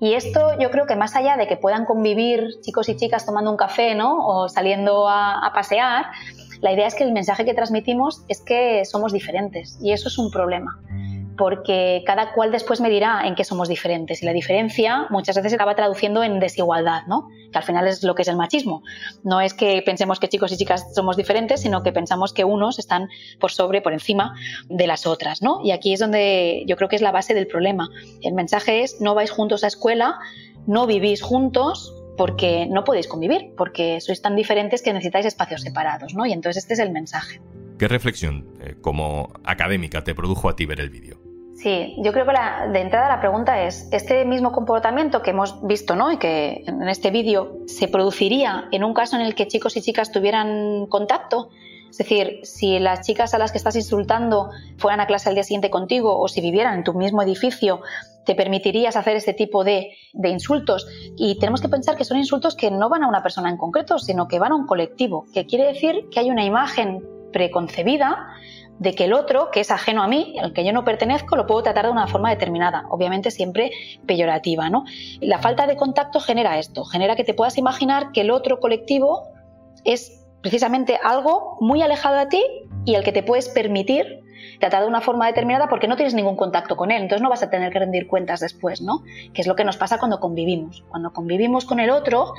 Y 0.00 0.14
esto 0.14 0.58
yo 0.58 0.72
creo 0.72 0.86
que 0.86 0.96
más 0.96 1.14
allá 1.14 1.36
de 1.36 1.46
que 1.46 1.56
puedan 1.56 1.84
convivir 1.84 2.48
chicos 2.62 2.88
y 2.88 2.96
chicas 2.96 3.24
tomando 3.24 3.50
un 3.50 3.56
café, 3.56 3.94
¿no? 3.94 4.26
O 4.26 4.48
saliendo 4.48 5.08
a 5.08 5.52
pasear, 5.54 6.06
la 6.60 6.72
idea 6.72 6.86
es 6.86 6.94
que 6.94 7.04
el 7.04 7.12
mensaje 7.12 7.44
que 7.44 7.54
transmitimos 7.54 8.24
es 8.28 8.40
que 8.40 8.84
somos 8.84 9.12
diferentes 9.12 9.78
y 9.82 9.92
eso 9.92 10.08
es 10.08 10.18
un 10.18 10.30
problema 10.30 10.78
porque 11.40 12.02
cada 12.04 12.34
cual 12.34 12.52
después 12.52 12.82
me 12.82 12.90
dirá 12.90 13.22
en 13.24 13.34
qué 13.34 13.44
somos 13.44 13.66
diferentes 13.66 14.22
y 14.22 14.26
la 14.26 14.34
diferencia 14.34 15.06
muchas 15.08 15.36
veces 15.36 15.52
se 15.52 15.56
acaba 15.56 15.74
traduciendo 15.74 16.22
en 16.22 16.38
desigualdad, 16.38 17.06
¿no? 17.06 17.28
que 17.50 17.56
al 17.56 17.64
final 17.64 17.88
es 17.88 18.02
lo 18.02 18.14
que 18.14 18.22
es 18.22 18.28
el 18.28 18.36
machismo. 18.36 18.82
No 19.24 19.40
es 19.40 19.54
que 19.54 19.80
pensemos 19.80 20.20
que 20.20 20.28
chicos 20.28 20.52
y 20.52 20.58
chicas 20.58 20.94
somos 20.94 21.16
diferentes, 21.16 21.62
sino 21.62 21.82
que 21.82 21.92
pensamos 21.92 22.34
que 22.34 22.44
unos 22.44 22.78
están 22.78 23.08
por 23.38 23.52
sobre, 23.52 23.80
por 23.80 23.94
encima 23.94 24.34
de 24.68 24.86
las 24.86 25.06
otras. 25.06 25.40
¿no? 25.40 25.62
Y 25.64 25.70
aquí 25.70 25.94
es 25.94 26.00
donde 26.00 26.62
yo 26.66 26.76
creo 26.76 26.90
que 26.90 26.96
es 26.96 27.02
la 27.02 27.10
base 27.10 27.32
del 27.32 27.46
problema. 27.46 27.88
El 28.20 28.34
mensaje 28.34 28.82
es 28.82 29.00
no 29.00 29.14
vais 29.14 29.30
juntos 29.30 29.64
a 29.64 29.68
escuela, 29.68 30.18
no 30.66 30.86
vivís 30.86 31.22
juntos, 31.22 31.94
porque 32.20 32.66
no 32.66 32.84
podéis 32.84 33.08
convivir, 33.08 33.54
porque 33.56 33.98
sois 34.04 34.20
tan 34.20 34.36
diferentes 34.36 34.82
que 34.82 34.92
necesitáis 34.92 35.24
espacios 35.24 35.62
separados, 35.62 36.12
¿no? 36.12 36.26
Y 36.26 36.34
entonces 36.34 36.64
este 36.64 36.74
es 36.74 36.80
el 36.80 36.92
mensaje. 36.92 37.40
¿Qué 37.78 37.88
reflexión 37.88 38.46
eh, 38.60 38.74
como 38.82 39.32
académica 39.42 40.04
te 40.04 40.14
produjo 40.14 40.50
a 40.50 40.54
ti 40.54 40.66
ver 40.66 40.80
el 40.80 40.90
vídeo? 40.90 41.16
Sí, 41.54 41.96
yo 42.04 42.12
creo 42.12 42.26
que 42.26 42.32
la, 42.32 42.68
de 42.70 42.78
entrada 42.78 43.08
la 43.08 43.20
pregunta 43.20 43.62
es, 43.64 43.88
¿este 43.90 44.26
mismo 44.26 44.52
comportamiento 44.52 45.22
que 45.22 45.30
hemos 45.30 45.66
visto 45.66 45.96
¿no? 45.96 46.12
y 46.12 46.18
que 46.18 46.62
en 46.66 46.90
este 46.90 47.10
vídeo 47.10 47.56
se 47.66 47.88
produciría 47.88 48.68
en 48.70 48.84
un 48.84 48.92
caso 48.92 49.16
en 49.16 49.22
el 49.22 49.34
que 49.34 49.48
chicos 49.48 49.78
y 49.78 49.80
chicas 49.80 50.12
tuvieran 50.12 50.88
contacto? 50.88 51.48
Es 51.90 51.98
decir, 51.98 52.40
si 52.44 52.78
las 52.78 53.06
chicas 53.06 53.34
a 53.34 53.38
las 53.38 53.52
que 53.52 53.58
estás 53.58 53.76
insultando 53.76 54.50
fueran 54.78 55.00
a 55.00 55.06
clase 55.06 55.28
al 55.28 55.34
día 55.34 55.44
siguiente 55.44 55.70
contigo 55.70 56.18
o 56.18 56.28
si 56.28 56.40
vivieran 56.40 56.78
en 56.78 56.84
tu 56.84 56.94
mismo 56.94 57.22
edificio, 57.22 57.80
te 58.24 58.34
permitirías 58.34 58.96
hacer 58.96 59.16
este 59.16 59.34
tipo 59.34 59.64
de, 59.64 59.90
de, 60.12 60.28
insultos. 60.28 60.86
Y 61.16 61.38
tenemos 61.38 61.60
que 61.60 61.68
pensar 61.68 61.96
que 61.96 62.04
son 62.04 62.18
insultos 62.18 62.54
que 62.54 62.70
no 62.70 62.88
van 62.88 63.02
a 63.02 63.08
una 63.08 63.22
persona 63.22 63.50
en 63.50 63.56
concreto, 63.56 63.98
sino 63.98 64.28
que 64.28 64.38
van 64.38 64.52
a 64.52 64.56
un 64.56 64.66
colectivo, 64.66 65.26
que 65.34 65.46
quiere 65.46 65.66
decir 65.66 66.08
que 66.10 66.20
hay 66.20 66.30
una 66.30 66.44
imagen 66.44 67.04
preconcebida 67.32 68.28
de 68.80 68.94
que 68.94 69.04
el 69.04 69.12
otro, 69.12 69.50
que 69.50 69.60
es 69.60 69.70
ajeno 69.70 70.02
a 70.02 70.08
mí, 70.08 70.36
al 70.40 70.54
que 70.54 70.64
yo 70.64 70.72
no 70.72 70.84
pertenezco, 70.84 71.36
lo 71.36 71.46
puedo 71.46 71.62
tratar 71.62 71.84
de 71.84 71.92
una 71.92 72.06
forma 72.06 72.30
determinada, 72.30 72.86
obviamente 72.88 73.30
siempre 73.30 73.70
peyorativa. 74.06 74.70
¿no? 74.70 74.84
La 75.20 75.38
falta 75.38 75.66
de 75.66 75.76
contacto 75.76 76.18
genera 76.18 76.58
esto, 76.58 76.84
genera 76.84 77.14
que 77.14 77.22
te 77.22 77.34
puedas 77.34 77.58
imaginar 77.58 78.10
que 78.12 78.22
el 78.22 78.30
otro 78.30 78.58
colectivo 78.58 79.28
es 79.84 80.19
precisamente 80.42 80.98
algo 81.02 81.56
muy 81.60 81.82
alejado 81.82 82.16
de 82.16 82.26
ti 82.26 82.44
y 82.84 82.94
al 82.94 83.04
que 83.04 83.12
te 83.12 83.22
puedes 83.22 83.48
permitir 83.48 84.20
tratar 84.58 84.82
de 84.82 84.88
una 84.88 85.00
forma 85.00 85.26
determinada 85.26 85.68
porque 85.68 85.88
no 85.88 85.96
tienes 85.96 86.14
ningún 86.14 86.36
contacto 86.36 86.76
con 86.76 86.90
él, 86.90 87.02
entonces 87.02 87.22
no 87.22 87.30
vas 87.30 87.42
a 87.42 87.50
tener 87.50 87.72
que 87.72 87.78
rendir 87.78 88.06
cuentas 88.06 88.40
después, 88.40 88.80
¿no? 88.80 89.02
Que 89.32 89.42
es 89.42 89.46
lo 89.46 89.56
que 89.56 89.64
nos 89.64 89.76
pasa 89.76 89.98
cuando 89.98 90.20
convivimos. 90.20 90.84
Cuando 90.88 91.12
convivimos 91.12 91.64
con 91.64 91.80
el 91.80 91.90
otro, 91.90 92.34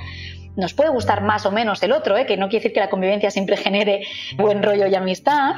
nos 0.55 0.73
puede 0.73 0.89
gustar 0.89 1.23
más 1.23 1.45
o 1.45 1.51
menos 1.51 1.81
el 1.83 1.91
otro, 1.91 2.17
¿eh? 2.17 2.25
que 2.25 2.37
no 2.37 2.47
quiere 2.47 2.63
decir 2.63 2.73
que 2.73 2.79
la 2.79 2.89
convivencia 2.89 3.31
siempre 3.31 3.57
genere 3.57 4.05
buen 4.37 4.63
rollo 4.63 4.87
y 4.87 4.95
amistad, 4.95 5.53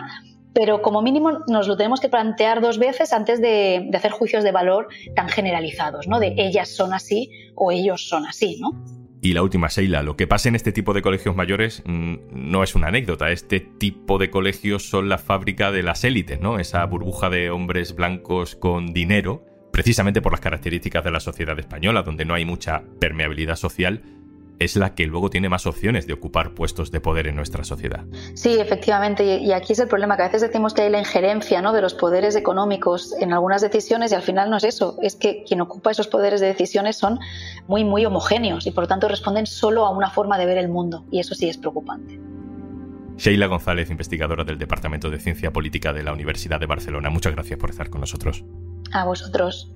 pero 0.53 0.81
como 0.81 1.01
mínimo 1.01 1.39
nos 1.47 1.67
lo 1.67 1.75
tenemos 1.77 1.99
que 1.99 2.09
plantear 2.09 2.61
dos 2.61 2.77
veces 2.77 3.11
antes 3.11 3.41
de, 3.41 3.87
de, 3.89 3.97
hacer 3.97 4.11
juicios 4.11 4.43
de 4.43 4.51
valor 4.51 4.87
tan 5.15 5.27
generalizados, 5.29 6.07
¿no? 6.07 6.19
De 6.19 6.35
ellas 6.37 6.69
son 6.69 6.93
así 6.93 7.31
o 7.55 7.71
ellos 7.71 8.07
son 8.07 8.25
así, 8.25 8.59
¿no? 8.59 9.02
Y 9.23 9.31
la 9.31 9.41
última, 9.41 9.69
Sheila, 9.69 10.03
lo 10.03 10.17
que 10.17 10.27
pasa 10.27 10.49
en 10.49 10.55
este 10.55 10.73
tipo 10.73 10.93
de 10.93 11.01
colegios 11.01 11.33
mayores 11.33 11.81
mmm, 11.85 12.15
no 12.33 12.61
es 12.61 12.75
una 12.75 12.89
anécdota. 12.89 13.31
Este 13.31 13.61
tipo 13.61 14.17
de 14.17 14.29
colegios 14.29 14.89
son 14.89 15.07
la 15.07 15.17
fábrica 15.17 15.71
de 15.71 15.81
las 15.81 16.03
élites, 16.03 16.41
¿no? 16.41 16.59
Esa 16.59 16.85
burbuja 16.85 17.29
de 17.29 17.49
hombres 17.49 17.95
blancos 17.95 18.57
con 18.57 18.91
dinero, 18.91 19.45
precisamente 19.71 20.21
por 20.21 20.33
las 20.33 20.41
características 20.41 21.05
de 21.05 21.11
la 21.11 21.21
sociedad 21.21 21.57
española, 21.57 22.03
donde 22.03 22.25
no 22.25 22.33
hay 22.33 22.43
mucha 22.43 22.83
permeabilidad 22.99 23.55
social, 23.55 24.03
es 24.59 24.75
la 24.75 24.95
que 24.95 25.05
luego 25.05 25.29
tiene 25.29 25.49
más 25.49 25.65
opciones 25.65 26.07
de 26.07 26.13
ocupar 26.13 26.53
puestos 26.53 26.91
de 26.91 26.99
poder 27.01 27.27
en 27.27 27.35
nuestra 27.35 27.63
sociedad. 27.63 28.05
Sí, 28.33 28.59
efectivamente, 28.59 29.37
y 29.37 29.51
aquí 29.51 29.73
es 29.73 29.79
el 29.79 29.87
problema, 29.87 30.15
que 30.15 30.23
a 30.23 30.25
veces 30.27 30.41
decimos 30.41 30.73
que 30.73 30.83
hay 30.83 30.89
la 30.89 30.99
injerencia 30.99 31.61
¿no? 31.61 31.73
de 31.73 31.81
los 31.81 31.93
poderes 31.93 32.35
económicos 32.35 33.13
en 33.19 33.33
algunas 33.33 33.61
decisiones 33.61 34.11
y 34.11 34.15
al 34.15 34.21
final 34.21 34.49
no 34.49 34.57
es 34.57 34.63
eso, 34.63 34.97
es 35.01 35.15
que 35.15 35.43
quien 35.43 35.61
ocupa 35.61 35.91
esos 35.91 36.07
poderes 36.07 36.41
de 36.41 36.47
decisiones 36.47 36.95
son 36.95 37.19
muy, 37.67 37.83
muy 37.83 38.05
homogéneos 38.05 38.65
y 38.67 38.71
por 38.71 38.85
lo 38.85 38.87
tanto 38.87 39.07
responden 39.07 39.45
solo 39.45 39.85
a 39.85 39.89
una 39.89 40.09
forma 40.09 40.37
de 40.37 40.45
ver 40.45 40.57
el 40.57 40.69
mundo 40.69 41.05
y 41.11 41.19
eso 41.19 41.35
sí 41.35 41.49
es 41.49 41.57
preocupante. 41.57 42.19
Sheila 43.17 43.45
González, 43.47 43.91
investigadora 43.91 44.43
del 44.43 44.57
Departamento 44.57 45.09
de 45.09 45.19
Ciencia 45.19 45.51
Política 45.53 45.93
de 45.93 46.03
la 46.03 46.13
Universidad 46.13 46.59
de 46.59 46.65
Barcelona, 46.65 47.09
muchas 47.09 47.33
gracias 47.33 47.59
por 47.59 47.69
estar 47.69 47.89
con 47.89 48.01
nosotros. 48.01 48.43
A 48.91 49.05
vosotros. 49.05 49.71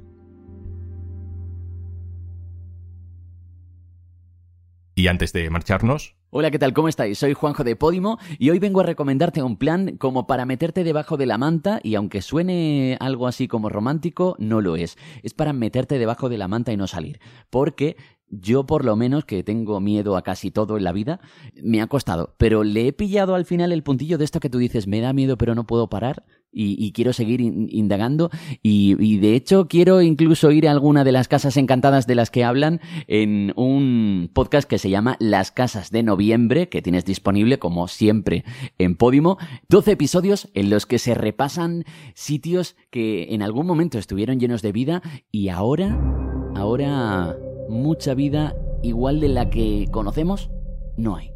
Y 4.98 5.10
antes 5.10 5.32
de 5.32 5.48
marcharnos... 5.51 6.16
Hola, 6.32 6.50
¿qué 6.50 6.58
tal? 6.58 6.74
¿Cómo 6.74 6.88
estáis? 6.88 7.20
Soy 7.20 7.36
Juanjo 7.36 7.63
de 7.63 7.75
Podimo 7.75 8.18
y 8.39 8.50
hoy 8.50 8.58
vengo 8.58 8.80
a 8.80 8.84
recomendarte 8.84 9.44
un 9.44 9.56
plan 9.56 9.96
como 9.98 10.25
para 10.25 10.48
meterte 10.48 10.84
debajo 10.84 11.18
de 11.18 11.27
la 11.27 11.38
manta 11.38 11.80
y 11.84 11.94
aunque 11.94 12.24
suene 12.24 12.98
algo 13.00 13.27
así 13.27 13.48
como 13.48 13.70
romántico, 13.70 14.36
no 14.39 14.60
lo 14.60 14.75
es. 14.75 14.98
Es 15.22 15.36
para 15.36 15.54
meterte 15.54 16.00
debajo 16.00 16.30
de 16.30 16.39
la 16.39 16.48
manta 16.48 16.74
y 16.74 16.77
no 16.77 16.88
salir. 16.88 17.20
Porque 17.51 17.96
yo 18.30 18.66
por 18.66 18.86
lo 18.86 18.96
menos, 18.96 19.24
que 19.24 19.44
tengo 19.44 19.80
miedo 19.80 20.18
a 20.18 20.24
casi 20.24 20.50
todo 20.50 20.77
en 20.77 20.84
la 20.84 20.94
vida, 20.94 21.20
me 21.62 21.80
ha 21.80 21.86
costado. 21.86 22.34
Pero 22.39 22.63
le 22.63 22.88
he 22.88 22.92
pillado 22.92 23.36
al 23.36 23.46
final 23.46 23.72
el 23.72 23.84
puntillo 23.84 24.18
de 24.18 24.25
esto 24.25 24.39
que 24.39 24.50
tú 24.50 24.58
dices, 24.58 24.88
me 24.88 25.00
da 25.00 25.13
miedo 25.13 25.38
pero 25.38 25.54
no 25.54 25.68
puedo 25.68 25.92
parar 25.92 26.25
y, 26.51 26.92
quiero 26.92 27.13
seguir 27.13 27.42
in, 27.42 27.68
indagando. 27.72 28.30
Y, 28.63 28.96
y, 29.00 29.18
de 29.18 29.36
hecho 29.36 29.68
quiero 29.68 30.01
incluso 30.01 30.51
ir 30.51 30.68
a 30.68 30.72
alguna 30.72 31.04
de 31.04 31.12
las 31.12 31.27
casas 31.27 31.58
encantadas 31.58 32.08
de 32.08 32.16
las 32.16 32.32
que 32.32 32.44
hablan 32.44 32.82
en 33.08 33.54
un 33.56 34.30
podcast 34.34 34.68
que 34.68 34.77
se 34.77 34.89
llama 34.89 35.18
Las 35.20 35.51
Casas 35.51 35.92
de 35.92 36.04
Noviembre, 36.04 36.70
que 36.70 36.82
tienes 36.82 37.06
disponible 37.06 37.60
como 37.60 37.88
siempre 37.88 38.44
en 38.77 38.96
Podimo. 38.96 39.38
12 39.70 39.92
episodios 39.92 40.50
en 40.54 40.70
los 40.70 40.86
que 40.86 41.00
se 41.00 41.13
repasan 41.13 41.86
sitios 42.13 42.75
que 42.89 43.34
en 43.34 43.42
algún 43.42 43.68
momento 43.68 43.98
estuvieron 43.98 44.39
llenos 44.39 44.62
de 44.62 44.72
vida 44.72 45.01
y 45.32 45.50
ahora, 45.50 46.00
ahora 46.56 47.38
mucha 47.70 48.13
vida 48.13 48.56
igual 48.82 49.20
de 49.20 49.30
la 49.30 49.50
que 49.50 49.88
conocemos 49.92 50.50
no 50.98 51.16
hay. 51.16 51.32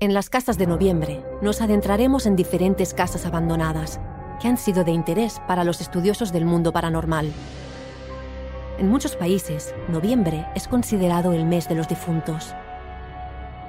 En 0.00 0.14
las 0.14 0.30
casas 0.30 0.58
de 0.58 0.66
noviembre 0.66 1.24
nos 1.42 1.60
adentraremos 1.60 2.26
en 2.26 2.36
diferentes 2.36 2.94
casas 2.94 3.26
abandonadas 3.26 4.00
que 4.40 4.48
han 4.48 4.56
sido 4.56 4.84
de 4.84 4.92
interés 4.92 5.40
para 5.46 5.64
los 5.64 5.80
estudiosos 5.80 6.32
del 6.32 6.44
mundo 6.44 6.72
paranormal. 6.72 7.32
En 8.78 8.88
muchos 8.88 9.16
países, 9.16 9.74
noviembre 9.88 10.46
es 10.54 10.68
considerado 10.68 11.32
el 11.32 11.44
mes 11.44 11.68
de 11.68 11.74
los 11.74 11.88
difuntos. 11.88 12.54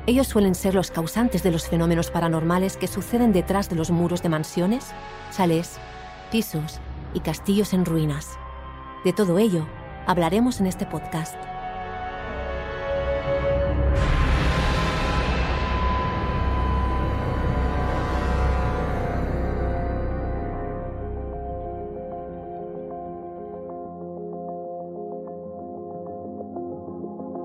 Ellos 0.06 0.28
suelen 0.28 0.56
ser 0.56 0.76
los 0.76 0.92
causantes 0.92 1.44
de 1.44 1.52
los 1.52 1.68
fenómenos 1.68 2.12
paranormales 2.12 2.78
que 2.78 2.88
suceden 2.88 3.34
detrás 3.34 3.70
de 3.70 3.76
los 3.76 3.92
muros 3.92 4.22
de 4.22 4.30
mansiones, 4.30 4.92
chalés, 5.32 5.78
pisos 6.32 6.80
y 7.14 7.20
castillos 7.22 7.74
en 7.74 7.86
ruinas. 7.86 8.38
De 9.04 9.14
todo 9.14 9.40
ello 9.40 9.68
hablaremos 10.06 10.60
en 10.60 10.68
este 10.68 10.86
podcast. 10.86 11.49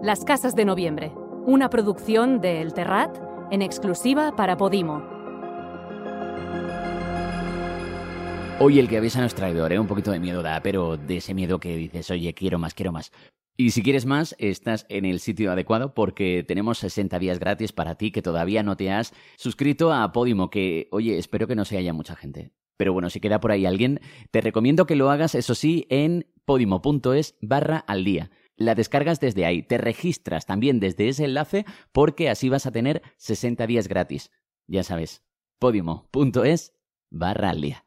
Las 0.05 0.23
Casas 0.23 0.55
de 0.55 0.67
Noviembre, 0.67 1.15
una 1.47 1.71
producción 1.71 2.43
de 2.43 2.61
El 2.61 2.75
Terrat 2.75 3.17
en 3.51 3.63
exclusiva 3.63 4.37
para 4.37 4.59
Podimo. 4.59 5.03
Hoy 8.61 8.81
el 8.81 8.87
que 8.87 8.99
avisa 8.99 9.21
no 9.21 9.25
es 9.25 9.35
traidor, 9.35 9.73
¿eh? 9.73 9.79
un 9.79 9.87
poquito 9.87 10.11
de 10.11 10.21
miedo 10.21 10.43
da, 10.43 10.63
pero 10.63 10.99
de 10.99 11.17
ese 11.17 11.33
miedo 11.33 11.59
que 11.59 11.75
dices, 11.79 12.11
oye, 12.11 12.35
quiero 12.35 12.59
más, 12.59 12.75
quiero 12.75 12.93
más. 12.93 13.13
Y 13.57 13.71
si 13.71 13.83
quieres 13.83 14.05
más, 14.05 14.37
estás 14.39 14.85
en 14.91 15.07
el 15.07 15.21
sitio 15.21 15.51
adecuado 15.51 15.95
porque 15.95 16.45
tenemos 16.47 16.77
60 16.81 17.19
días 17.19 17.39
gratis 17.41 17.73
para 17.73 17.95
ti 17.95 18.11
que 18.11 18.21
todavía 18.21 18.63
no 18.63 18.77
te 18.77 18.93
has 18.93 19.15
suscrito 19.39 19.91
a 19.91 20.13
Podimo, 20.13 20.51
que, 20.51 20.87
oye, 20.91 21.17
espero 21.17 21.47
que 21.47 21.57
no 21.57 21.65
se 21.65 21.79
haya 21.79 21.95
mucha 21.95 22.15
gente. 22.15 22.51
Pero 22.77 22.93
bueno, 22.93 23.09
si 23.09 23.21
queda 23.21 23.41
por 23.41 23.53
ahí 23.53 23.65
alguien, 23.65 24.01
te 24.31 24.43
recomiendo 24.43 24.85
que 24.87 24.97
lo 24.97 25.09
hagas, 25.09 25.35
eso 25.35 25.55
sí, 25.55 25.87
en 25.89 26.27
podimo.es 26.45 27.37
barra 27.41 27.79
al 27.79 28.05
día 28.05 28.31
la 28.57 28.75
descargas 28.75 29.21
desde 29.21 29.47
ahí, 29.47 29.63
te 29.63 29.79
registras 29.79 30.47
también 30.47 30.81
desde 30.81 31.09
ese 31.09 31.25
enlace 31.25 31.65
porque 31.93 32.29
así 32.29 32.49
vas 32.49 32.67
a 32.67 32.73
tener 32.73 33.03
60 33.17 33.67
días 33.67 33.89
gratis. 33.89 34.31
Ya 34.67 34.83
sabes, 34.83 35.23
podimo.es 35.59 36.75
barra 37.11 37.51
al 37.51 37.61
día. 37.61 37.85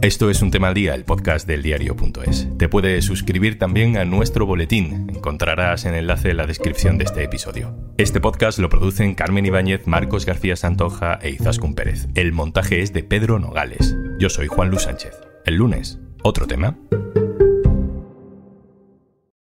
Esto 0.00 0.30
es 0.30 0.42
un 0.42 0.52
tema 0.52 0.68
al 0.68 0.74
día, 0.74 0.94
el 0.94 1.04
podcast 1.04 1.44
del 1.46 1.60
diario.es. 1.60 2.48
Te 2.56 2.68
puedes 2.68 3.04
suscribir 3.04 3.58
también 3.58 3.96
a 3.96 4.04
nuestro 4.04 4.46
boletín. 4.46 5.10
Encontrarás 5.12 5.84
el 5.86 5.94
enlace 5.94 6.30
en 6.30 6.36
la 6.36 6.46
descripción 6.46 6.98
de 6.98 7.04
este 7.04 7.24
episodio. 7.24 7.74
Este 7.98 8.20
podcast 8.20 8.60
lo 8.60 8.68
producen 8.68 9.16
Carmen 9.16 9.44
Ibáñez, 9.44 9.88
Marcos 9.88 10.24
García 10.24 10.54
Santoja 10.54 11.18
e 11.20 11.30
Izaskun 11.30 11.74
Pérez. 11.74 12.06
El 12.14 12.32
montaje 12.32 12.80
es 12.80 12.92
de 12.92 13.02
Pedro 13.02 13.40
Nogales. 13.40 13.96
Yo 14.20 14.30
soy 14.30 14.46
Juan 14.46 14.70
Luis 14.70 14.82
Sánchez. 14.82 15.18
El 15.44 15.56
lunes, 15.56 15.98
otro 16.22 16.46
tema. 16.46 16.78